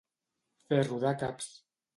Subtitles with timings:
[0.71, 1.55] Fer rodar caps.